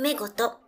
[0.00, 0.60] 姫ごと。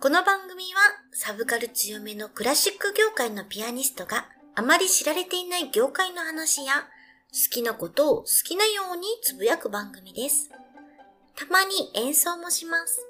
[0.00, 0.80] この番組は
[1.12, 4.24] サブカル強めのクラシック業界のピアニストが
[4.54, 10.48] あまり知られていない業界の話や好きなことを好きなようにつぶやく番組です。
[11.36, 13.06] たまに演奏もします。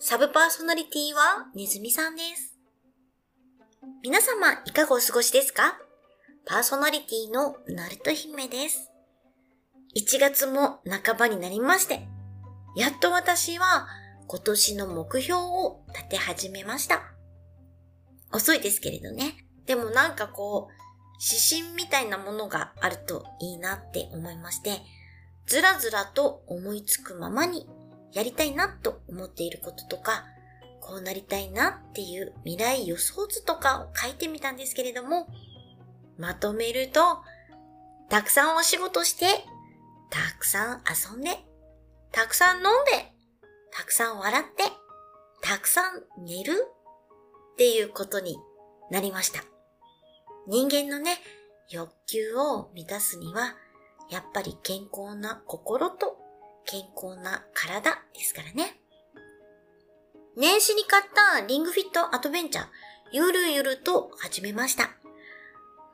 [0.00, 2.56] サブパーソナリティはねずみさんです。
[4.02, 5.78] 皆様いかがお過ごしですか？
[6.46, 8.90] パーソナリティのナルト姫です。
[9.96, 12.08] 1月も半ばになりまして、
[12.74, 13.86] やっと私は
[14.28, 17.12] 今年の目標を立て始めました。
[18.32, 19.44] 遅いですけれどね。
[19.66, 20.86] でもなんかこう、
[21.20, 24.82] 指針みたいなものがあるといいなって思いまして、
[25.46, 27.68] ずらずらと思いつくままに
[28.12, 30.24] やりたいなと思っていることとか、
[30.80, 35.28] こうなりたいなっていう未来予想図とかを書いてみたんですけれども、
[36.18, 37.00] まとめると、
[38.08, 39.26] たくさんお仕事して、
[40.10, 41.44] たくさん遊んで、
[42.12, 43.15] たくさん飲んで、
[43.76, 44.62] たくさん笑って、
[45.42, 46.52] たくさん寝る
[47.52, 48.38] っていうことに
[48.90, 49.44] なりました。
[50.48, 51.18] 人間のね、
[51.68, 53.54] 欲求を満たすには、
[54.08, 56.16] やっぱり健康な心と
[56.64, 58.80] 健康な体ですからね。
[60.38, 61.04] 年始に買っ
[61.38, 62.66] たリングフィットアドベンチャー、
[63.12, 64.88] ゆるゆると始めました。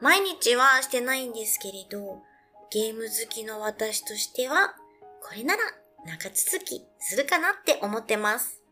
[0.01, 2.23] 毎日はしてないんですけれど、
[2.71, 4.77] ゲーム好きの私としては、
[5.21, 5.63] これなら
[6.05, 8.63] 長続きするかなって思ってます。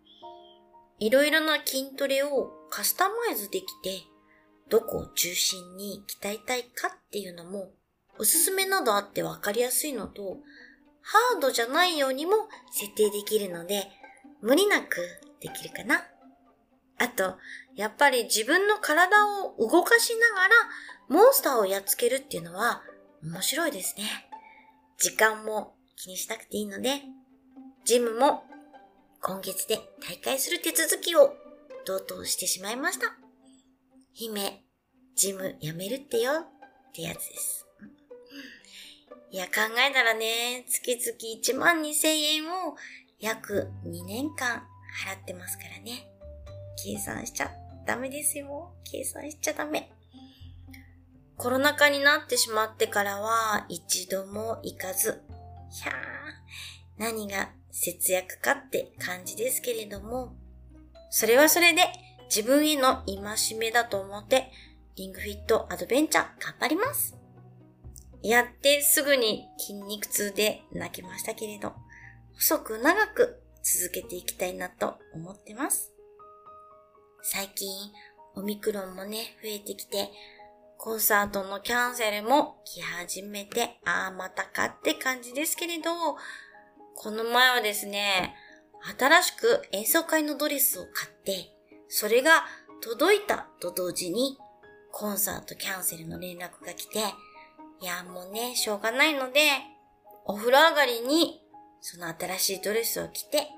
[0.99, 4.03] いろいろな筋トレをカスタマイズできて、
[4.69, 7.71] どこを中心に鍛えたいかっていうのも、
[8.19, 10.39] おすすめなどあってわかりやすいのと、
[11.03, 12.33] ハードじゃないようにも
[12.71, 13.89] 設定できるので、
[14.43, 14.97] 無理なく
[15.41, 16.05] できるかな。
[16.99, 17.37] あと、
[17.75, 20.55] やっぱり自分の体を動かしながら
[21.09, 22.83] モンスターをやっつけるっていうのは
[23.23, 24.05] 面白いですね。
[24.99, 27.03] 時間も気にしなくていいので、
[27.85, 28.45] ジムも
[29.21, 31.35] 今月で大会する手続きを
[31.85, 33.07] とうとうしてしまいました。
[34.13, 34.65] 姫、
[35.17, 37.67] ジム辞めるってよってやつです。
[39.31, 39.53] いや、考
[39.89, 42.77] えたらね、月々1万2000円を
[43.19, 44.63] 約2年間
[45.05, 46.07] 払ってますからね。
[46.83, 47.51] 計算しちゃ
[47.87, 48.73] ダメですよ。
[48.85, 49.93] 計算しちゃダメ。
[51.37, 55.23] コロナ禍になってしまってからは一度も行かず、
[55.71, 55.95] ひゃー、
[56.99, 60.35] 何が節約かって感じですけれども、
[61.11, 61.83] それはそれで
[62.25, 64.51] 自分への戒めだと思って、
[64.97, 67.17] リングフィットアドベンチャー頑張ります。
[68.23, 71.73] やってすぐに筋肉痛で泣きましたけれど、
[72.35, 75.93] 細く長く続けていきたいなと思ってます。
[77.23, 77.69] 最近、
[78.35, 80.11] オミクロンもね、増えてきて、
[80.79, 85.91] コンサートのキャンセルも来始めて、ああ、またかって感じですけれど、
[86.95, 88.35] この前はですね、
[88.99, 91.53] 新しく演奏会のドレスを買って、
[91.89, 92.45] それが
[92.81, 94.39] 届いたと同時に、
[94.93, 96.99] コンサートキャンセルの連絡が来て、
[97.81, 99.41] いや、もうね、しょうがないので、
[100.25, 101.43] お風呂上がりに、
[101.81, 103.49] その新しいドレスを着て、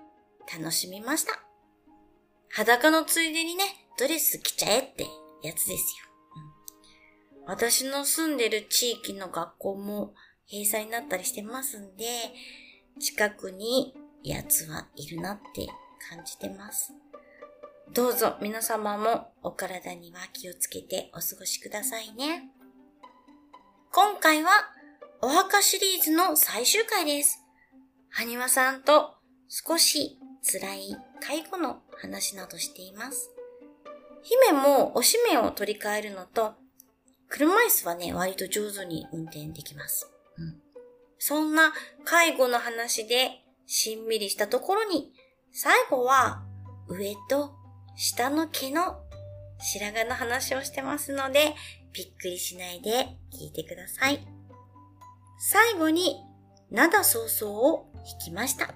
[0.52, 1.40] 楽しみました。
[2.50, 3.64] 裸のついでにね、
[3.98, 5.06] ドレス着ちゃえって
[5.42, 5.76] やつですよ。
[7.36, 10.14] うん、私の住んでる地域の学校も
[10.50, 12.04] 閉鎖になったりしてますんで、
[13.00, 15.66] 近くにやつはいるなって
[16.10, 16.92] 感じてます。
[17.92, 22.50] どうぞ皆様もお体には気をつけてお過ごしくださいね。
[23.92, 24.50] 今回は
[25.20, 27.42] お墓シリーズの最終回です。
[28.10, 29.14] はにわさんと
[29.48, 33.30] 少し辛い介護の話などしています。
[34.22, 36.54] 姫もおしめを取り替えるのと、
[37.28, 40.11] 車椅子はね、割と上手に運転できます。
[41.24, 41.72] そんな
[42.04, 45.12] 介護の話でしんみりしたところに、
[45.52, 46.42] 最後は
[46.88, 47.54] 上と
[47.94, 48.98] 下の毛の
[49.60, 51.54] 白髪の話をしてますので、
[51.92, 54.26] びっくりしないで聞いてください。
[55.38, 56.16] 最後に、
[56.72, 58.66] 灘早々を弾きました。
[58.66, 58.74] 好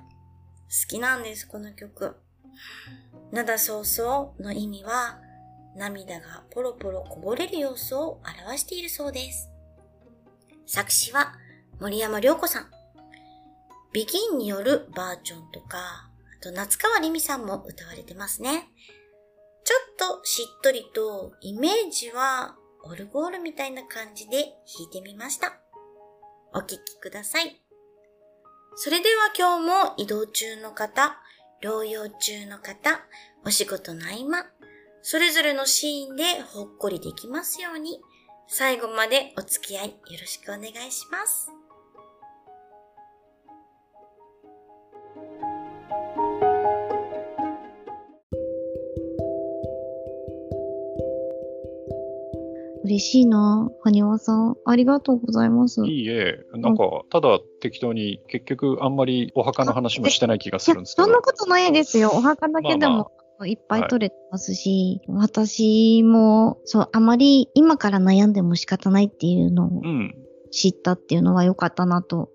[0.89, 2.15] きなんです、この曲。
[3.33, 5.19] 灘早々の意味は、
[5.75, 9.51] 涙がポロポロこぼれる様子を表しているそうです。
[10.65, 11.35] 作詞は
[11.79, 12.71] 森山良子さん。
[13.93, 18.69] ビギンによるバージョンとか、あと夏川りみさんも歌われてますね。
[19.65, 19.75] ちょ
[20.15, 25.61] っとしっとりとイメージはオルゴールみたいな感じで弾いてみました。
[26.55, 27.61] お聴きください。
[28.75, 31.19] それでは今日も移動中の方、
[31.63, 33.01] 療養中の方、
[33.45, 34.47] お仕事の合間、
[35.03, 38.01] それぞれのシーンでほっこりできますように、
[38.49, 41.56] 最後までお付き合いよろしくお願いします。
[52.87, 53.69] 嬉しいな。
[53.83, 54.57] はにわさん。
[54.65, 55.85] ありがとうございます。
[55.87, 61.05] いいえ、なんか、ただ適当に、結局あんまりお墓の話もしてない気がするんですけど。
[61.05, 62.11] そんなことないですよ。
[62.15, 63.11] お墓だけでも。
[63.45, 69.71] いっぱい取れてますし、はい、私も、そう、あまり今から悩んでも仕方ないっていうのを
[70.51, 72.31] 知ったっていうのは良かったなと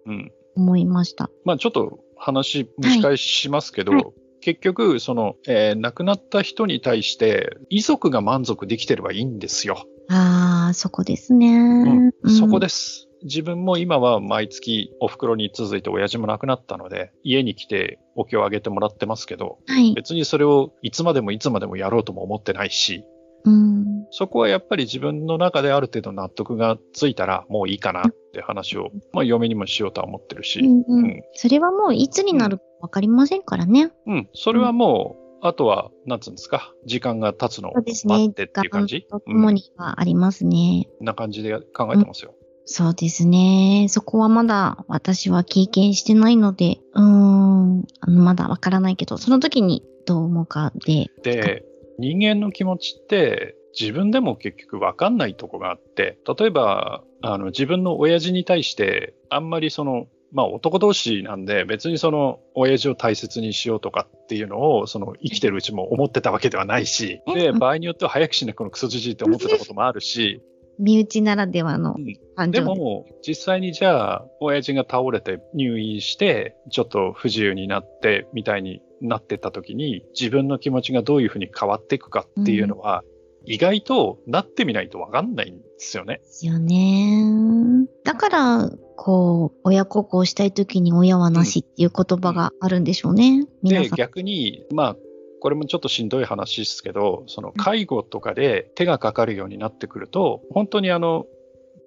[0.56, 1.25] 思いました。
[1.25, 9.86] うん、まあちょっと話蒸し返しますけど、はいはい結局、その、えー、亡くなった人に対して、遺族が満足できてればいいんですよ。
[10.09, 12.30] ああ、そこですね、うん。
[12.30, 13.07] そこです。
[13.24, 23.06] 自分も今は毎月お袋に続いて親父も亡くなったので、家に来てお経をあげてもらってますけど、はい、別にそれをいつまでもいつまでもやろうとも思ってないし、
[23.44, 30.83] うん、そこはやっぱり自分の中である程度納得がついたらもういいかなって話を、まあ嫁にもしようとは思ってるし、うん。
[30.88, 31.06] うん。
[31.06, 33.92] うん、それはもういつになるかわかりませんからね。
[34.07, 39.05] うん、それはもう、あとは、なんつうんですか、時間が経つのを待ってっていう感じ？
[39.09, 39.33] そうですね。
[39.33, 40.88] ともにはありますね。
[40.99, 42.35] うん、な感じで考えてますよ。
[42.65, 43.88] そうですね。
[43.89, 51.07] そこはまだ私は経験してないので、うーん、あのまだわからないけど、その時にどう思うかで。
[51.23, 51.65] で、
[51.97, 70.42] 人間の気持ちって自分でも結局わかんないとこがあって、例えば、あの自分の親父に対してあんまりそのまあ男同士なんで別にその親父を大切にしようとかっていうのをその生きてるうちも思ってたわけではないし、で、場合によっては早くしなこのクソじじいって思ってたこともあるし、
[70.80, 71.95] 身内ならではの
[72.36, 83.04] 感情、うん、でも、実際にじゃあ、親父が倒れて入院して、ちょっと不自由になって、みたいになってった時に、自分の気持ちがどういうふうに変わっていくかっていうのは、
[83.45, 86.16] うん、意外となってみないとわかんないんですよね。
[86.16, 87.88] ですよね。
[88.04, 88.72] だから、
[89.03, 93.48] こう、親孝行したい時に親はなしっていう言葉があるんでしょうね。
[93.63, 94.95] うん、で、逆に、まあ、
[95.39, 101.25] これもちょっとしんどい話ですけど、その介護とかで手がかかるようになってくると、本当にあの、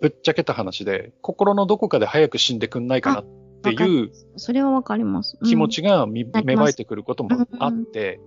[0.01, 3.27] ぶっちゃけた話で、心のどこかで早く死んでくんないかなっ
[3.63, 5.39] ていう、それはわかります。
[5.45, 7.31] 気持ちが芽生えてくることも
[7.61, 8.19] あって、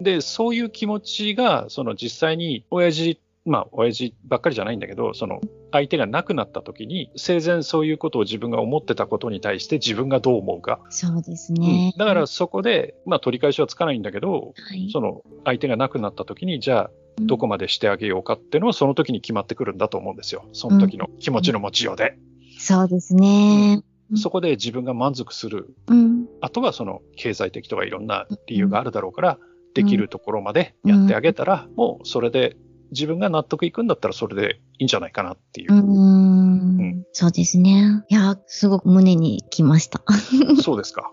[0.00, 3.20] で、そういう気持ちが、その実際に親父
[3.50, 5.40] まあ、親父ばっかりじゃないんだけど、その
[5.72, 10.80] 相手が亡くなった時に、生前そういうことを自分が思ってたことに対して自分がどう思うか。
[10.88, 11.92] そうですね。
[11.92, 20.44] うん、だからそこで、まあ取り返しはつかないんだけど、はい、その相手が亡くなった時に、じゃあ、どこまでしてあげようかっていうのはその時に決まってくるんだと思うんですよ。
[20.52, 22.14] その時の気持ちの持ちようで。
[22.16, 23.82] うん、そうですね。
[24.14, 25.74] そこで自分が満足する。
[25.88, 29.38] うん、あとはその経済的とかいろんな理由があるだろうから、
[29.74, 32.56] できるところまでやってあげたら、もうそれで
[32.90, 35.72] 自分が納得いくんだったらそれでいいんじゃないかなっていう。
[35.72, 38.04] うんうん、そうですね。
[38.08, 40.02] いや、すごく胸にきました。
[40.62, 41.10] そうですか。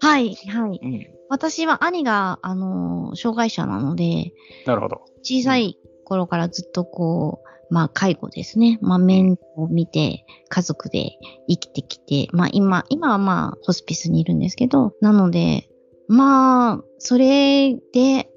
[0.00, 1.06] はい、はい、うん。
[1.28, 4.32] 私は兄が、あの、障害者なので、
[4.66, 5.02] なるほど。
[5.22, 8.78] 小さい頃からずっとこう、まあ、介護ですね。
[8.82, 11.12] まあ、面を見て、家族で
[11.48, 15.70] 生きてきて、まあ、今、今はまあ、ホスピスにいるんですけど、なので、
[16.06, 18.28] まあ、それで、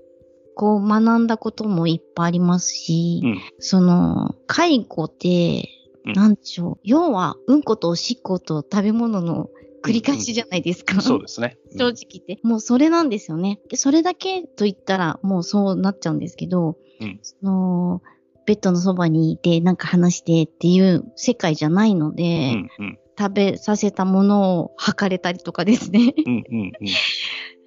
[0.55, 5.69] こう学んだこともいっぱいありますし、うん、その、介護って、
[6.05, 9.49] なんでしょう、要は、うんことおしっこと食べ物の
[9.83, 10.93] 繰り返しじゃないですか。
[10.93, 11.57] うんうん、そうですね。
[11.77, 12.39] 正直言って。
[12.43, 13.59] もうそれなんですよね。
[13.73, 18.01] それだけと言ったら、もうそうなっちゃうんですけど、うん、その、
[18.45, 26.13] ベッドのそばにいて、なんか話してっていう世界じゃないので、うんうん、食べさせたものを吐かれたりとかですね。
[26.25, 26.71] うんうんうん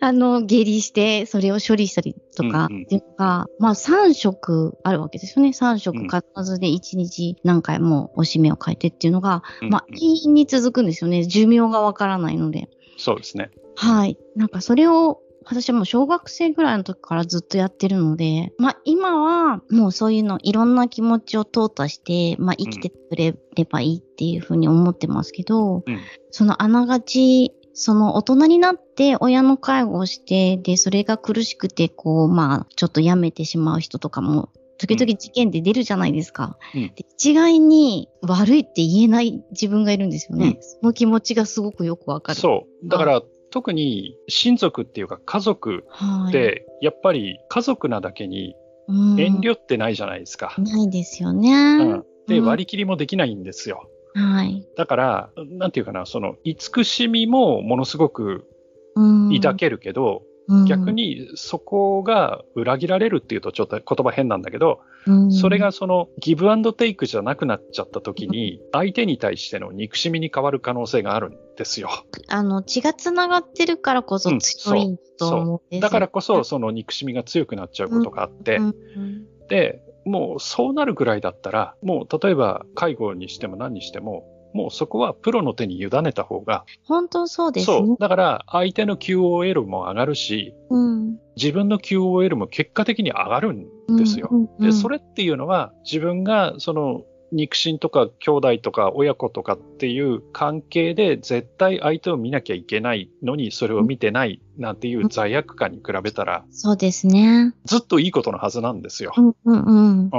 [0.01, 5.51] あの、下痢して、それを処理したりとか、っていうのが、うんうん、まあ3食あるわけですよね。
[5.51, 11.25] 3食必ずで1日何回もおしめを変えてっていうのが、うんうん、まあ永遠に続くんですよね。
[11.25, 12.69] 寿命がわからないので。
[12.97, 13.51] そうですね。
[13.77, 14.19] はい。
[14.37, 26.01] なんかそれを私はもう小学生ぐらいの時からずっとやってるので、まあ今はもうそういうのいろんな気持ちを淘汰して、まあ生きてくれればいいっていうふうに思ってますけど、うん、
[26.31, 36.59] そのあながちその大人になって親の介護をして、で、それが苦しくて、こう、まあ、ちょっとやめてしまう人とかも、時々事件で出るじゃないですか。
[36.75, 40.47] うん、で一概に悪いって言えない自分がいるんですよね。
[40.57, 42.41] うん、その気持ちがすごくよくわかる。
[42.41, 42.89] そう。
[42.89, 45.85] だから、特に親族っていうか家族
[46.29, 48.57] って、やっぱり家族なだけに
[48.89, 50.53] 遠慮ってないじゃないですか。
[50.59, 51.51] ないですよね。
[51.51, 53.89] うん、で、割り切りもできないんですよ。
[54.19, 54.67] はい。
[54.77, 58.45] だから、なんていうかな、その、慈しみもものすごく
[59.41, 60.23] 抱けるけど、
[60.67, 64.81] 逆にそこが裏切られるっていうとちょっと言葉変なんだけど、
[65.31, 71.91] それがそのギブアンドテイクじゃなくなっちゃった時に、相手に対しての憎しみに変わる可能性があるんですよ。
[72.29, 78.59] あの、血が繋がってるからこそ強いと思うんです、だからこそその憎しみが強くなっちゃうことがあって、
[79.51, 84.25] で、もうそうなるぐらいだったら、もう例えば介護にしても何にしても、
[84.55, 86.65] もうそこはプロの手に委ねた方が。
[86.85, 87.79] 本当そうですね。
[87.79, 87.97] そう。
[87.99, 94.31] だから相手の QOL も上がるし、うん、自分の QOL も結果的に上がるんですよ。
[94.59, 107.55] で、それっていうのは自分がその肉親とか兄弟とか親子とかっていう関係で絶対相手を見なきゃいけないのにそれを見てないなんていう罪悪感に比べたら、そうですね。
[107.65, 109.13] ずっといいことのはずなんですよ。
[109.17, 109.99] うんうんうん。
[110.01, 110.11] うん。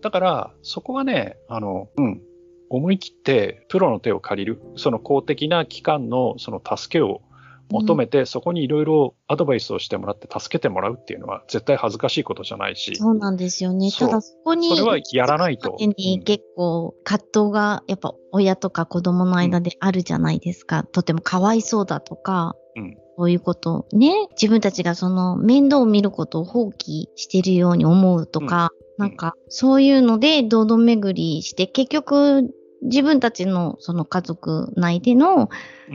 [0.00, 2.22] だから、そこはね、あの、うん、
[2.70, 7.22] 思い切ってプロの手を借りる、その公的な機関のその助けを
[7.70, 12.96] 求めて、うん、そこにいろいろアドバイスをしてもらって助けてもらうっていうのは絶対恥ずかしいことじゃないし。
[12.96, 13.90] そうなんですよね。
[13.90, 14.68] ただそこに。
[14.68, 15.76] それはやらないと。
[15.78, 20.80] に結構葛藤がやっぱ親とか子供の間であるじゃないですか。
[20.80, 22.54] うん、とてもかわいそうだとか。
[22.76, 23.88] うんそういうこと。
[23.92, 24.28] ね。
[24.40, 35.48] 自分たちがその面倒を見ることを放棄してるように思うとか、うん、なんか、そういうので堂々巡りして、結局、自分たちのその家族内での、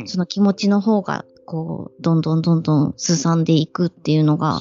[0.06, 4.60] その気持ちの方が、こう、どんどんどんどんすさんでいくっていうのが、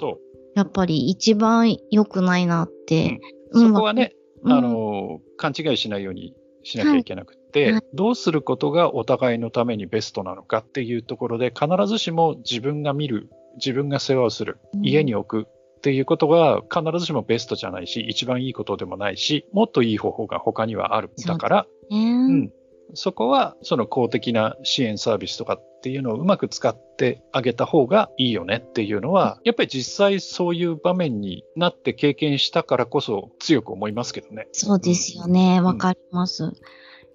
[0.54, 3.20] やっぱり一番良くないなって。
[3.52, 21.10] うん、そこはね、うん、あの、勘違いしないようにしなきゃいけなくて、はいはい、どうすることがお互いのためにベストなのかっていうところで、必ずしも自分が見る、自分が世話をする、家に置くっていうことが必ずしもベストじゃないし、一番いいことでもないし、もっといい方法が他にはある。
[21.26, 22.52] だから、うん、
[22.94, 34.46] そこはその公的な支援サービスとかっていうのをうまく使ってあげた方がいいよねっていうのは、やっぱり実際そういう場面になって経験したからこそ強く思いますけどね。
[34.52, 35.60] そうですよね。
[35.60, 36.52] わ、うん、かります。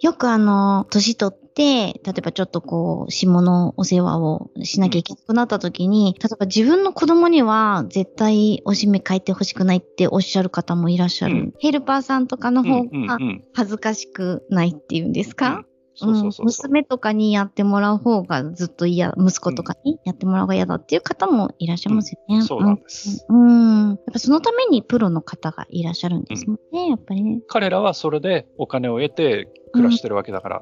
[0.02, 11.36] よくあの、年取って、例えばちょっとこう、下のお世話をしなきゃいけなくなった時に、例えば自分の子供には絶対おしめ変えてほしくないっておっしゃる方もいらっしゃる。
[11.36, 13.18] うん、ヘルパーさんとかの方が
[13.54, 15.66] 恥ずかしくないっていうんですか、
[15.98, 22.36] そうそうそう娘とかにやってもらう方がずっと嫌、息子とかにやってもらう方が嫌だっていう方もいらっしゃいますよね。
[22.38, 23.25] うん、そうなんです。
[23.27, 23.89] うん。
[23.89, 27.42] やっぱそのためにプロの方がいらっしゃるんですもんね、やっぱりね。
[27.48, 30.62] 彼らはそれでお金を得て暮らしてるわけだから、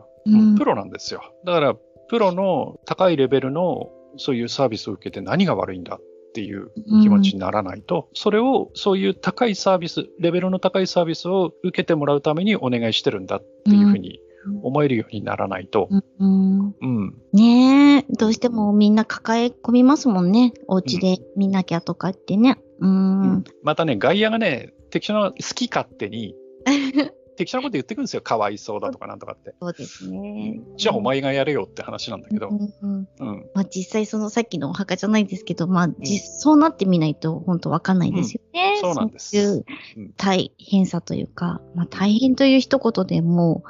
[0.57, 1.21] プロなんですよ。
[1.45, 1.75] だから、
[2.07, 14.19] プロの高いレベルのそういうサービスを受けて何が悪いんだっていう気持ちにならないと、うん、それをそういう高いサービス、レベルの高いサービスを受けてもらうためにお願いしてるんだっていうふうに
[14.63, 15.89] 思えるようにならないと。
[16.19, 16.75] うん。
[16.81, 20.53] うん、ねえ、どうしてもみんな抱え込みますもんね。
[20.67, 22.59] お家で見なきゃとかってね。
[22.79, 23.43] うん。
[23.63, 26.35] またね、外野がね、適当な好き勝手に
[27.35, 28.21] 適当なこと言ってくるんですよ。
[28.21, 29.53] かわいそうだとかなんとかって。
[29.59, 30.61] そうですね。
[30.77, 32.49] じゃあお前がやれよって話なんだけど。
[32.49, 38.73] うんうんうん、まあ実際そのさっきのお墓じゃないですけど、まあ、うん、そうなってみないと本当わかんないですよね。
[38.75, 39.65] うん、そうなんです。
[40.17, 43.63] 大変さというか、まあ大変という一言でも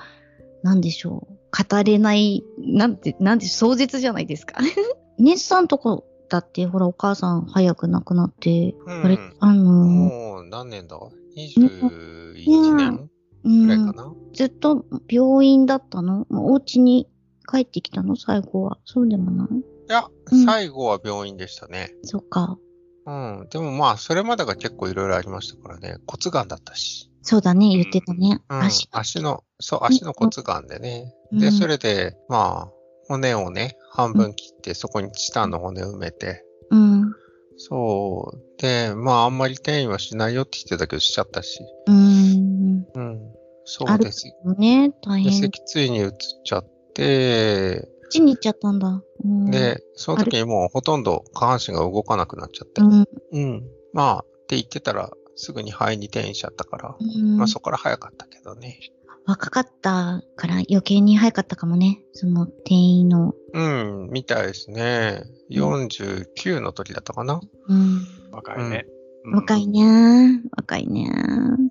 [0.66, 1.38] なんでしょう。
[1.70, 4.56] 語れない、なんて、なんで壮絶じゃないですか。
[5.20, 11.00] ネスさんとこだって、ほら、お母さん早く亡くなって、うん、あれ、あのー、もう何年だ
[11.38, 13.10] ?21 年
[13.44, 16.26] ぐらいかな、うん、ずっと病院だったの？
[16.32, 17.08] お家に
[17.48, 18.16] 帰ってきたの？
[18.16, 18.80] 最後は。
[18.86, 19.56] そうでもない？
[19.58, 20.08] いや、
[20.48, 21.94] 最後は病院でしたね。
[22.02, 22.58] そっか。
[23.06, 23.48] うん。
[23.52, 25.98] でもまあ、それまでが結構いろいろありましたからね。
[26.08, 27.12] 骨がんだったし。
[27.26, 28.40] そうだね、言ってたね。
[28.50, 31.12] うん、足足の、そう、足の骨がんでね。
[31.32, 32.72] うん、で、それで、まあ、
[33.08, 36.46] 骨をね、半分切って、そこにチタンの骨を埋めて。
[36.70, 37.14] うん。
[37.58, 38.62] そう。
[38.62, 41.60] で、まあ、あんまり転移はしないよって言ってたけど、しちゃったし。
[41.88, 42.86] うん。
[42.94, 43.34] うん。
[43.64, 44.32] そうです。
[44.60, 45.42] ね、大変。
[45.42, 46.12] で、脊椎に移っ
[46.44, 49.02] ちゃって、こっちに行っちゃったんだ。
[49.24, 52.82] うん、で、その時にもうほとんど下半身が動かなくなっちゃって。
[52.82, 53.08] うん。
[53.32, 53.64] うん。
[53.94, 58.80] まあ、って言ってたら、すぐに肺に転移しちゃったから、うん、まあそこから早かったけどね。
[59.28, 62.00] 若かったから余計に早かったかもね。
[62.14, 63.34] その転移の。
[63.54, 65.24] うん、みたいですね。
[65.50, 67.42] 49の時だったかな。
[67.68, 68.02] うん。
[68.32, 68.86] 若いね。
[69.24, 70.42] うん、若いね。
[70.56, 71.10] 若いね。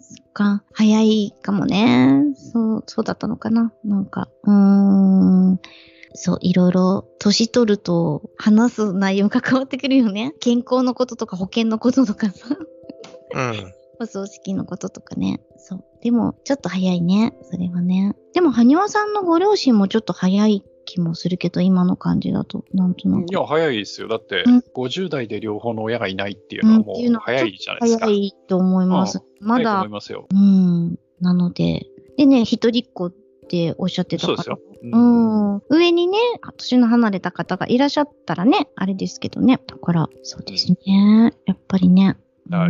[0.00, 0.64] そっか。
[0.72, 2.24] 早いかもね。
[2.34, 3.72] そう、そうだったのかな。
[3.84, 5.60] なんか、うーん。
[6.14, 10.34] そう、いろいろ、年取ると話す内容が変わってくるよね。
[10.40, 12.56] 健康のこととか保険のこととかさ。
[13.34, 13.74] うん。
[14.00, 15.40] お葬式のこととかね。
[15.56, 15.84] そう。
[16.02, 17.36] でも、ちょっと早いね。
[17.42, 18.16] それはね。
[18.32, 23.30] でも、埴輪さんのご両親もちょっと早い気もするけど、今の感じだと、なんとなく。
[23.30, 24.08] いや、早いですよ。
[24.08, 28.06] だって、50代で両方の親がいないっていうのはもう早いじゃないですか。
[28.06, 29.22] 早いと思います。
[29.40, 29.76] うん、まだ。
[29.76, 30.26] 思いますよ。
[30.32, 30.98] うん。
[31.20, 31.86] なので、
[32.16, 33.14] でね、一人っ子っ
[33.48, 34.36] ておっしゃってたから。
[34.36, 34.74] そうですよ。
[34.92, 36.18] うん、上にね、
[36.58, 39.58] 年の離れた方がいらっしゃったらね、あれですけどね。
[39.66, 41.32] だから、そうですね。
[41.46, 42.18] やっぱりね。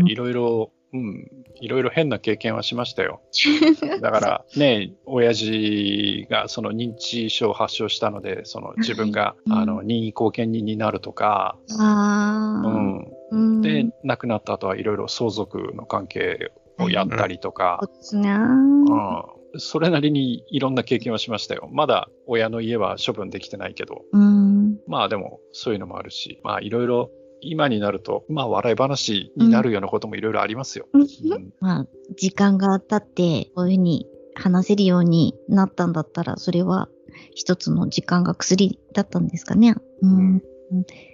[0.06, 1.28] いろいろうん、
[1.60, 3.20] いろいろ変な経験はしましたよ。
[4.00, 17.86] だからね、親父がその認知症を発症したので、その自分が、うん、あの任意後見人になるとか、うん、で、亡くなった後はいろいろ相続の関係をやったりとか、う
[19.56, 21.68] ん、それなりにいろんな経験はしましたよ。
[21.72, 24.02] まだ親の家は処分できてないけど、
[24.86, 27.10] まあでもそういうのもあるし、まあいろいろ
[27.44, 30.86] 今になると、まあ、笑い話になるようなこともいろいろありますよ。
[30.92, 31.06] うん、
[31.60, 31.86] まあ、
[32.16, 36.88] 時間が経って、こういうふうに話せるようになったんだったら、それは
[37.34, 39.74] 一つの時間が薬だったんですかね。
[40.02, 40.42] うん、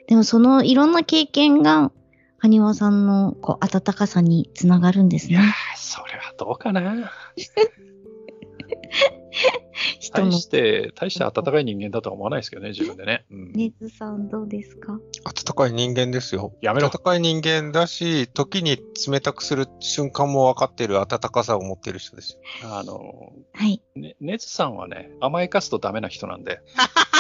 [0.07, 1.93] でも、そのいろんな経験が、
[2.39, 5.35] 埴輪さんのこう温かさにつながるんですね。
[5.35, 5.43] いや
[5.77, 7.13] それはどうかな。
[10.01, 13.25] 人大して、大して温かい人間だとは思わないですけどね、自分でね。
[13.31, 14.99] うん、ネズさんどうですか？
[15.25, 16.53] 温かい人間ですよ。
[16.61, 16.89] やめろ。
[16.89, 22.41] 温かい人間だし、時に冷たくする瞬間も分かっている温かさを持っている人ですよ。
[22.65, 23.81] あの、はい。
[23.95, 26.61] ね、ネズさんはね、甘やかすとダメな人なんで、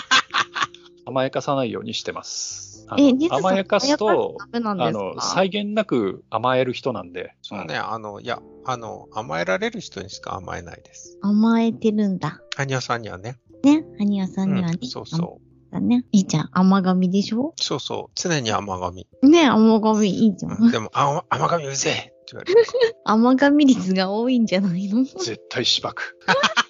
[1.10, 2.86] 甘やかさないようにしてます。
[2.98, 7.34] え、甘やかすと、あの、際限なく甘える人なんで。
[7.42, 11.18] そうね、あの、いや、あの、甘えられる人にしか甘えないです。
[11.22, 12.40] 甘えてるんだ。
[12.56, 13.38] ハニヤさんにはね。
[13.62, 14.78] ね、ハニヤさんにはね。
[14.80, 15.72] うん、そうそう。
[15.72, 16.04] だね。
[16.10, 16.48] いいじゃん。
[16.52, 17.54] 甘髪でしょ？
[17.60, 18.12] そうそう。
[18.16, 19.06] 常に甘髪。
[19.22, 20.52] ね甘髪いいじゃん。
[20.64, 22.64] うん、でも、あ甘髪うぜえって言われる。
[23.04, 25.04] 甘髪率が多いんじゃないの？
[25.04, 26.16] 絶対しばく。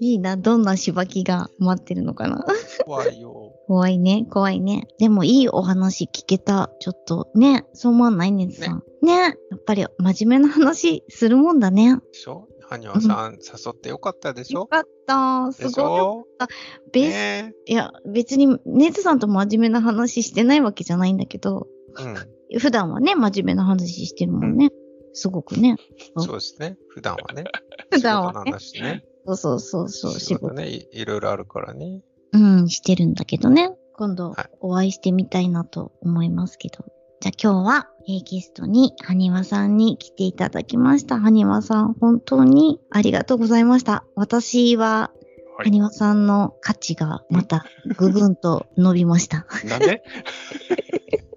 [0.00, 0.36] いいな。
[0.36, 2.44] どんなしばきが待ってるのかな。
[2.84, 3.54] 怖いよ。
[3.66, 4.86] 怖いね、怖いね。
[4.98, 6.70] でもいいお話聞けた。
[6.80, 8.82] ちょっとね、そう思わないねさん。
[9.02, 9.30] ね。
[9.30, 11.96] ねやっぱり真面目な話するもんだね。
[12.12, 12.48] でしょ？
[12.70, 14.60] はにわさん、誘ってよかったでしょ？
[14.60, 15.50] よかった。
[15.52, 16.54] すごかった。
[16.92, 22.14] 別、ね、いや、別に、ネズさんと真面目な話してないわけじゃないんだけど、うん、
[22.60, 24.66] 普段はね、真面目な話してるもんね。
[24.66, 24.70] うん、
[25.14, 25.76] すごくね。
[26.16, 26.76] そうですね。
[26.88, 27.44] 普段はね。
[27.90, 28.52] 普段はね。
[28.82, 29.04] ね
[29.36, 30.20] そうそうそうそう。
[30.20, 32.02] 仕事ねい、いろいろあるからね。
[32.32, 33.70] うん、してるんだけどね。
[33.94, 36.78] 今度お会いしてみたいなと思いますけど。
[36.80, 41.18] はい、じゃあ今日は、えゲストに、はにわさんに来ていただきました。
[41.18, 44.04] はにわさん、本当にありがとうございました。
[44.14, 45.10] 私は、
[45.58, 49.46] はにわさんの価値がまたぐぐんと伸びました。
[49.64, 50.02] なんで？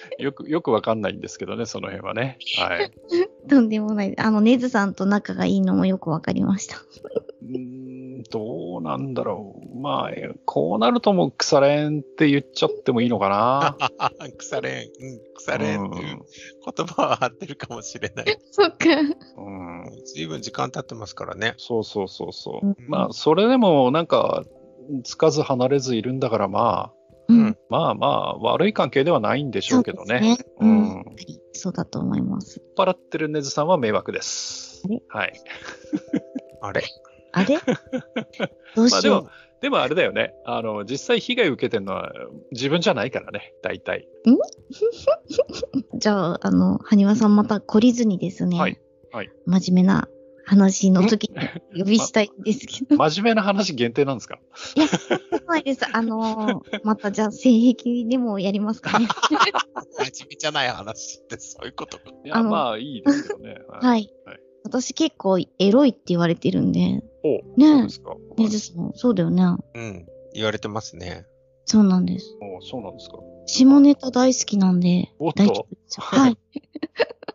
[0.18, 2.38] よく、よくわかんないんですけどね、その辺はね。
[2.58, 2.90] はい。
[3.48, 4.18] とんでもない。
[4.18, 6.76] あの、ネズさんと仲がいいのもよくわかりました。
[8.30, 9.78] どうなんだろう。
[9.78, 13.76] まあ、こうなるともう腐れんって言っちゃってもいいのかな。
[14.36, 16.18] 腐れん、うん、腐れんっていう
[16.76, 18.38] 言葉は合ってるかもしれない。
[18.50, 18.76] そっか。
[19.36, 19.84] うん。
[20.06, 21.54] 随分時間経ってますからね。
[21.58, 22.66] そうそうそうそう。
[22.66, 24.44] うん、まあ、それでもなんか、
[25.04, 26.95] つかず離れずいるんだからまあ、
[27.28, 30.20] うん、まあまあ、悪い関係ではないんでしょうけどね。
[30.20, 31.04] ねうん、
[31.52, 32.62] そうだと思います。
[32.76, 34.82] 払ってるネズさんは迷惑です。
[35.08, 35.32] はい。
[36.60, 36.82] あれ？
[37.32, 37.58] あれ？
[38.76, 39.22] どうしよう。
[39.24, 40.34] まあでもあれだよね。
[40.44, 42.12] あの、実際被害を受けてるのは
[42.52, 44.06] 自分じゃないからね、大体。
[44.26, 44.36] ん？
[45.98, 48.58] じゃあ、あの、埴輪さんまた懲りずにですね。
[48.58, 48.78] はい。
[49.12, 49.30] はい。
[49.46, 50.08] 真面目な
[50.48, 51.36] 話の時に
[51.80, 52.96] 呼びしたいんですけど。
[52.96, 54.38] ま、真面目な話限定なんですか？
[54.76, 55.80] いや、そうないです。
[55.92, 59.06] あのー、またじゃあ、性癖でもやりますかね。
[59.98, 61.98] 真面目じゃない話ってそういうこと？
[62.24, 63.56] いや、まあいいですよね。
[63.68, 64.10] はい。
[64.24, 67.00] はい私結構エロいって言われてるんで。
[67.22, 68.16] おねそうですか。
[68.36, 69.44] ねずさん、そうだよね。
[69.74, 70.06] うん。
[70.34, 71.24] 言われてますね。
[71.66, 72.36] そうなんです。
[72.58, 73.18] おそうなんですか。
[73.46, 76.38] 下ネタ大好きなんで、大丈夫ですはい。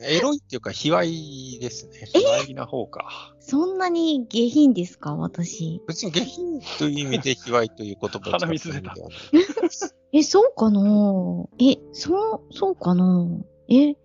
[0.04, 2.08] エロいっていうか、卑猥ですね。
[2.14, 3.36] 卑猥な方か。
[3.40, 5.16] そんなに下品ですか？
[5.16, 5.82] 私。
[5.88, 9.08] 別に下品という意味で卑猥という言葉を使ってるんではない。
[10.14, 11.46] え、そうかな？
[11.60, 13.28] え、そう、そうかな？
[13.70, 13.96] え、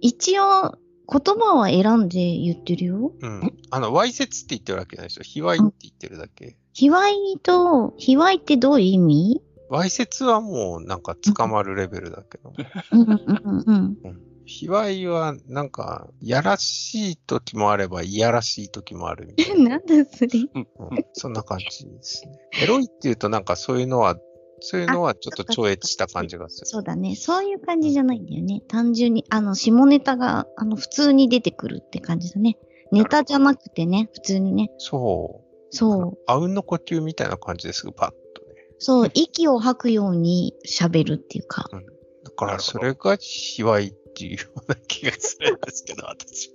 [0.00, 0.74] 一応、
[1.12, 3.12] 言葉は選んで言ってるよ。
[3.20, 3.58] うん。
[3.70, 5.22] あの、わいせつって言ってるわけないでしょ。
[5.22, 6.56] 卑猥って言ってるだけ。
[6.72, 9.42] 卑猥と、卑猥ってどういう意味？
[9.68, 12.52] わいせつはもうなんか捕まるレベルだけど。
[12.92, 14.20] うんうんうんうん。
[14.50, 19.70] うん卑猥は、なんか、やらしい時もあれば、いやらしい時もあるみたいな。
[19.70, 20.66] なんだそれ、うん。
[21.12, 22.32] そんな感じですね。
[22.62, 24.16] エロいっていうと、なんかそういうのは
[24.60, 26.66] そういうのはちょっと超越した感じがする。
[26.66, 27.16] そうだね。
[27.16, 28.62] そういう感じじゃないんだよね。
[28.68, 32.58] 単純に、あの、下ネタが、あの、普通に出てくるって感じだね。
[32.92, 34.70] ネタじゃなくてね、普通にね。
[34.78, 35.74] そう。
[35.74, 36.18] そう。
[36.26, 38.14] あうんの呼吸みたいな感じですぐパッと
[38.46, 38.54] ね。
[38.78, 41.68] そう、息を吐くように喋るっていうか。
[41.72, 41.86] うん。
[42.24, 46.52] だから、それが卑猥っていうような気がするんですけど、私。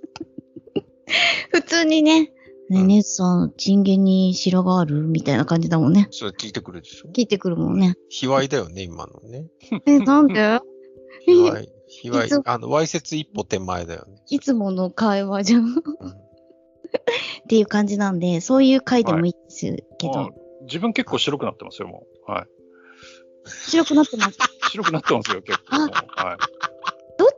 [1.50, 2.32] 普通にね、
[2.68, 6.08] ね、ねズさん、チンゲに白があるみたいな感じだもんね。
[6.10, 7.08] そう、聞いてくるでしょ？
[7.12, 7.96] 聞いてくるもんね。
[8.08, 9.46] 卑猥だよね、今のね。
[9.86, 10.60] え、なんで？
[11.26, 14.22] 卑猥、卑猥、あの、わいせつ一歩手前だよね。
[14.30, 15.62] いつもの会話じゃん。
[15.62, 15.82] うん、 っ
[17.48, 19.66] ていう感じなんで、そういう回でもいいです
[19.98, 20.12] けど。
[20.12, 20.30] はい、
[20.62, 22.30] 自分結構白くなってますよ、もう。
[22.30, 22.46] はい。
[23.68, 24.38] 白くなってます。
[24.72, 25.76] 白くなってますよ、結構。
[25.76, 26.55] はい。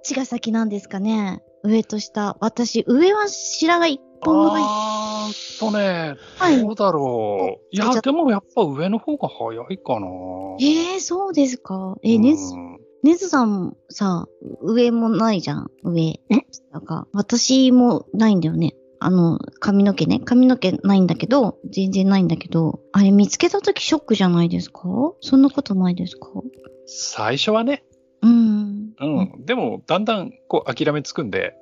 [0.09, 1.43] ちが先なんですかね？
[1.63, 2.37] 上と下。
[2.41, 4.63] 私、上は白髪一本ぐらい。
[4.65, 7.67] あーとね、はい、どうだろう。
[7.71, 10.07] いや、でもやっぱ上の方が早いかな。
[10.61, 11.97] ええー、そうですか？
[12.03, 12.55] えー、ねず、
[13.03, 14.27] ねずさんさ、
[14.63, 16.21] 上もないじゃん、上。
[16.73, 18.75] なんか、私もないんだよね。
[19.01, 20.21] あの、髪の毛ね。
[20.21, 24.81] 髪の毛ないんだけど、全然ないんだけど、あれ見つけたときショックじゃないですか？
[25.21, 26.29] そんなことないですか？
[26.87, 27.85] 最初はね。
[28.23, 28.48] うん。
[29.01, 29.07] う
[29.41, 29.45] ん。
[29.45, 31.55] でも、だんだん、こう、諦めつくんで。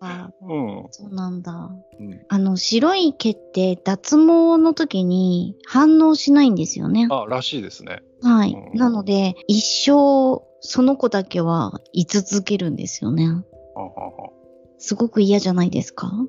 [0.00, 2.20] あ うん、そうなんだ、うん。
[2.28, 7.08] あの、白い毛って脱毛の時に反応しないんですよね。
[7.10, 8.02] あ、らしいですね。
[8.22, 8.52] はい。
[8.52, 13.26] うん、なので、一生、その子だけは居続けるんですよね。
[13.74, 14.30] ははは
[14.78, 16.10] すごく嫌じゃないですか？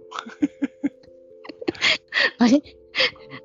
[2.40, 2.62] あれ？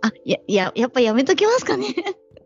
[0.01, 1.87] あ、いや、いや、やっぱやめときますかね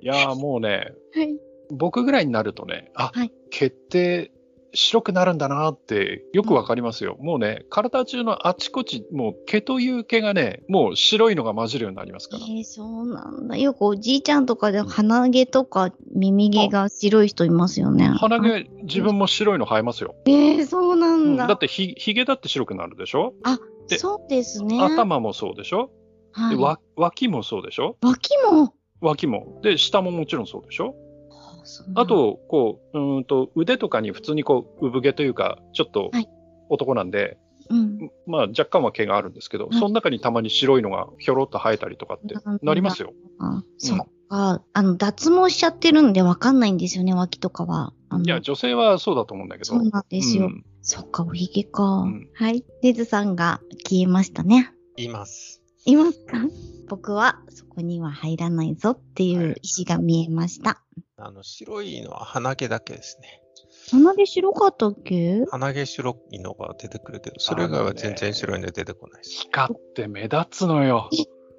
[0.01, 1.38] いやもうね、はい、
[1.70, 4.33] 僕ぐらいになるとね、あ、はい、決定
[4.74, 7.16] 白くなるんだなってよくわかりますよ。
[7.18, 12.44] うん、もうね、体中のあちこち、もう毛という毛がね、もう白いのが混じるようになりますから。
[12.44, 13.57] えー、そうなんだ。
[13.57, 18.09] よくおじいちゃんとかで鼻毛とか耳毛が白い人いますよね。
[18.09, 20.14] 鼻毛、自分も白いの生えますよ。
[20.26, 21.44] えー、そうなんだ。
[21.44, 23.33] うん、だってひ、ひげだって白くなるでしょ？
[23.44, 23.59] あ、
[23.96, 24.83] そうですね。
[24.83, 25.90] 頭もそうでしょ？
[26.33, 27.96] はい、でわ脇もそうでしょ？
[28.02, 28.74] 脇も？
[29.00, 29.61] 脇も。
[29.62, 30.94] で、下ももちろんそうでしょ？
[31.94, 36.11] あと、こう、うんと、腕とかに普通にこう、産毛というか、ちょっと
[36.68, 37.38] 男なんで、はい
[37.70, 43.12] うん、まあ若干は毛があるんですけど、はい、その中にたまに白いのがひょろっと生えたりとかってなりますよ。
[43.38, 47.92] あそっか、あの、脱毛しちゃってるんでわかんないんですよね、脇とかは。
[48.24, 49.64] いや、女性はそうだと思うんだけど。
[49.66, 50.46] そうなんですよ。
[50.46, 51.83] うん、そっか、おひげか。
[51.83, 52.64] うん、はい。
[52.83, 54.72] デズさんが消えましたね。
[54.96, 55.58] います。
[55.92, 56.38] いますか？
[56.88, 60.70] 僕はそこには入らないぞっていう意思が見えました。
[60.70, 63.42] はいあの、白いのは鼻毛だけですね。
[63.90, 65.44] 鼻毛白かったっけ？
[65.51, 69.31] 鼻毛白いのが出てくるけど、それ以外は全然白いの出てこないです。
[69.42, 71.11] 光って目立つのよ。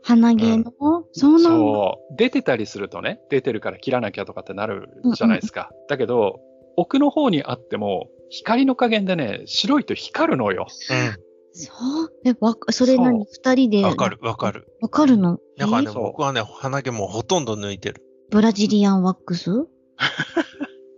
[0.02, 2.16] 鼻毛の、うん、そうなんそう。
[2.16, 5.68] 出てたりするとね、出てるから切らなきゃとかってなるじゃないですか。
[5.72, 6.40] うんうん、だけど、
[6.78, 10.68] 奥の方にあっても、光の加減でね、白いと光るのよ。
[10.90, 11.29] うん。
[11.52, 11.72] そ
[12.06, 12.12] う？
[12.26, 13.26] え、わ、それ何？
[13.26, 13.84] 二人で？
[13.84, 14.68] わかる、わかる。
[14.82, 15.40] わかるの？
[15.58, 18.04] だからね、僕はね、鼻毛もほとんど抜いてる。
[18.30, 19.68] ブラジリアンワックス？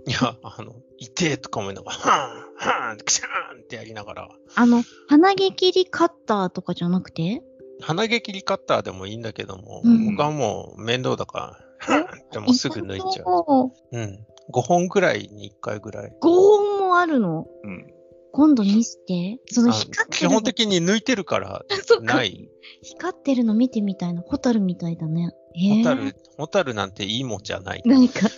[0.08, 4.30] いや、あの、痛えとか思いながら、はん、はん、クシャーンってやりながら。
[4.56, 7.42] あの、鼻毛切りカッターとかじゃなくて？
[7.82, 13.72] 鼻毛切りカッターでもいいんだけども、うん、僕はもう面倒だから、でもすぐ抜いちゃう。
[13.92, 14.26] うん。
[14.54, 16.12] 5本ぐらいに1回ぐらい。
[16.22, 17.48] 5本もあるの？
[17.64, 17.88] うん。
[18.32, 19.40] 今度見せて。
[19.48, 20.30] その光ってる。
[20.30, 21.66] 基本的に抜いてるから、
[22.02, 22.50] ない。
[22.82, 24.22] 光ってるの見てみたいな。
[24.22, 25.32] ホタルみたいだね。
[25.54, 27.82] ホタル、ホタルなんていいもんじゃない。
[27.86, 28.30] 何か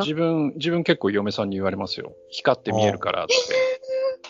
[0.00, 2.14] 自分、自分結構嫁さんに言われますよ。
[2.30, 3.34] 光って見えるからって。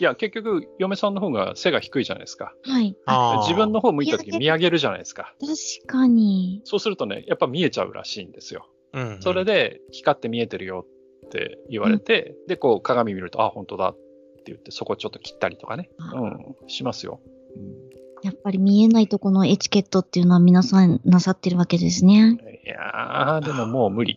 [0.00, 2.54] いや、結局、嫁さんの方が背が低いじゃないですか。
[2.64, 2.96] はい。
[3.42, 5.35] 自分の方向いた時見上げるじゃないですか。
[5.40, 6.62] 確かに。
[6.64, 8.68] そうするとね、やっぱ見えちゃうらしいんですよ。
[8.92, 10.87] うん、うん、それで、光って見えてるよ
[11.26, 13.96] って言われて、うん、で、こう鏡見ると、あ、本当だっ
[14.42, 15.90] て言って、そこちょっと切ったりとかね。
[16.14, 17.20] うん、しますよ。
[17.57, 22.38] うんやっぱり見えないとこのエチケットっていうのは皆さんなさってるわけですね。
[22.64, 24.16] いやー、でももう無理。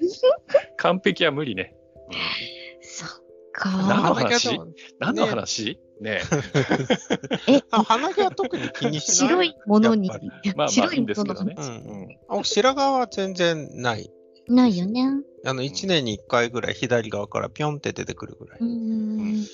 [0.78, 1.74] 完璧は無理ね。
[2.80, 3.08] そっ
[3.52, 3.68] か。
[3.70, 4.58] 何の話？
[4.98, 5.78] 何の話？
[6.00, 6.22] ね
[7.46, 7.60] え。
[7.70, 9.28] 鼻毛は特に気にしない。
[9.28, 10.08] 白いものに。
[10.08, 10.20] まあ
[10.56, 11.54] まあいいんですけどね。
[11.58, 12.44] うんうん。
[12.44, 14.10] 白髪は全然ない。
[14.48, 15.06] ないよね。
[15.44, 18.58] あの、1年に1回ぐらい左側からピョンって出てくるぐらい。
[18.60, 19.46] うん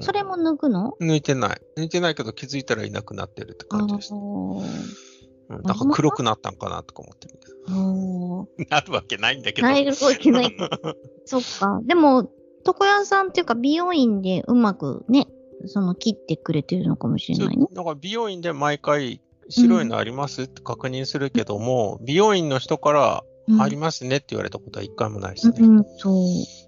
[0.00, 0.96] それも抜くの？
[1.00, 1.60] 抜いてない。
[1.76, 4.12] 抜いてないけど気づいたらいなくなってるって感じです。
[4.12, 7.38] うん、なんか黒くなったんかなとか思ってる。
[8.68, 9.68] なるわけないんだけど。
[9.68, 10.56] なるわけない。
[11.24, 11.80] そっか。
[11.84, 12.30] でも、
[12.66, 15.28] 床屋さんっていうか美容院でうまくね、
[15.66, 17.66] その切ってくれてるのかもしれないね。
[17.72, 23.24] だから美容院で毎回白いのあります、って確認するけども、美容院の人から
[23.60, 25.54] ありますねって言われたことは一回もないですね。
[25.60, 26.14] うん、そう。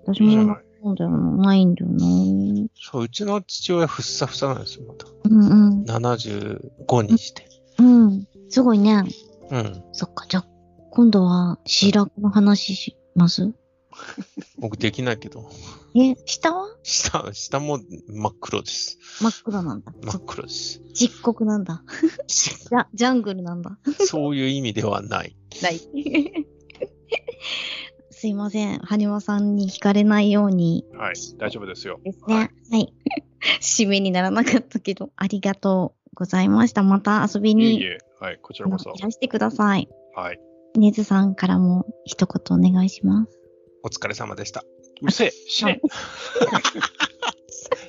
[0.06, 1.36] 私もそうだよな。
[1.46, 1.98] ないんだよな。
[2.80, 5.06] そう、うちの父親ふっさふさなんですよ、また。
[5.24, 5.82] うんうん。
[5.84, 7.48] 75にして。
[7.78, 8.26] うん。
[8.48, 9.04] すごいね。
[9.50, 9.82] うん。
[9.92, 10.46] そっか、じゃあ、
[10.90, 13.52] 今度は白髪の話します？
[14.58, 15.50] 僕できないけど。
[15.96, 16.68] え、下は？
[16.84, 18.98] 下、下も真っ黒です。
[19.20, 19.92] 真っ黒なんだ。
[20.02, 20.80] 真っ黒です。
[20.94, 21.82] 漆黒なんだ。
[22.94, 23.78] ジャングルなんだ。
[24.06, 25.36] そういう意味ではない。
[25.62, 25.80] ない。
[28.10, 28.78] すいません。
[28.78, 30.84] はにわさんに惹かれないように。
[30.94, 32.00] はい、大丈夫ですよ。
[32.04, 32.34] ですね。
[32.34, 32.50] はい。
[32.70, 32.92] はい、
[33.60, 36.82] 締めにならなかったけど、ありがとうございました。
[36.82, 37.76] また遊びに。
[37.76, 38.92] いえいえ、はい、こちらこそ。
[38.96, 39.88] いらしてください。
[40.14, 40.40] はい。
[40.76, 43.38] ねずさんからも一言お願いします。
[43.82, 44.64] お疲れ様でした。
[45.02, 45.80] うせえ、死ね。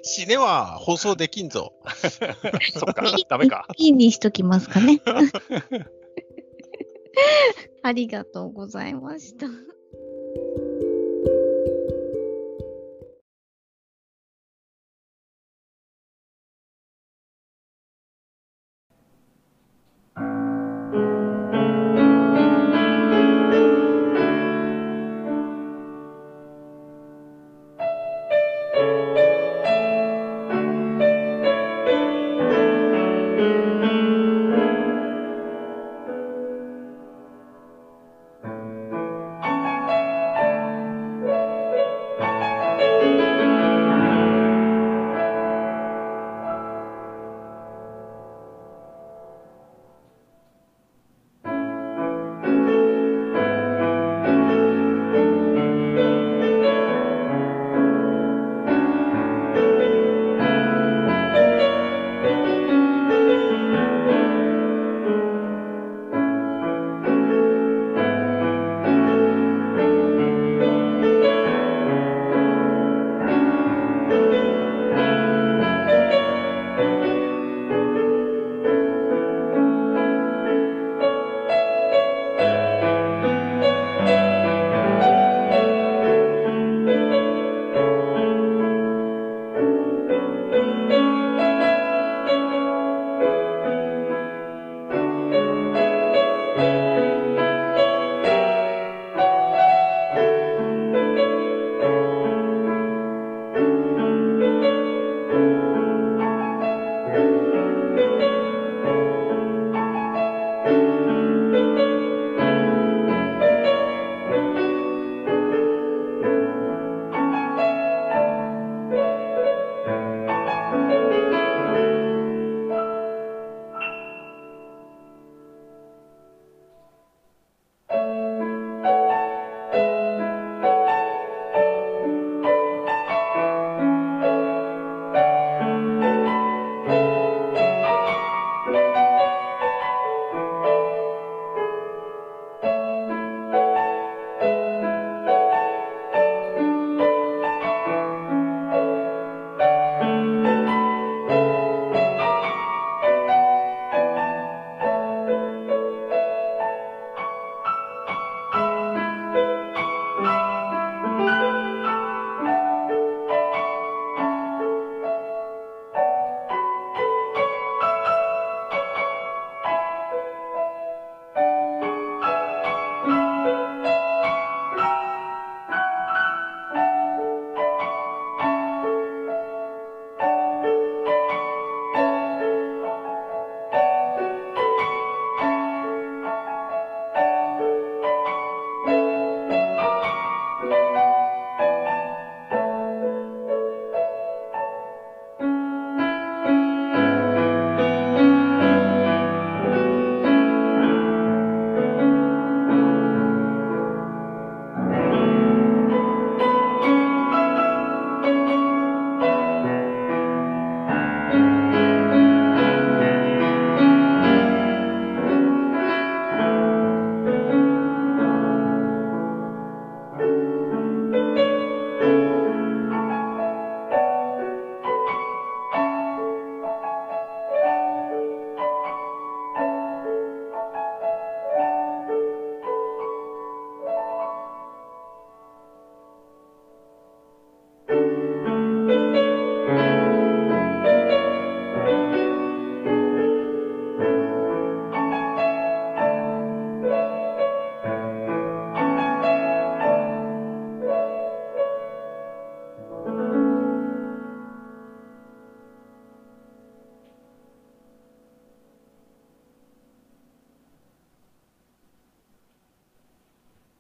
[0.04, 1.74] 死ねは放送できんぞ。
[2.74, 3.68] そっか、ダメか。
[3.78, 5.02] いいにしときますかね。
[7.82, 9.48] ありがとうございました。